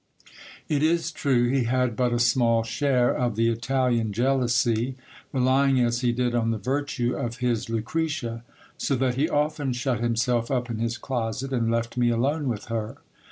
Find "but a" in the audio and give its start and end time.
1.95-2.17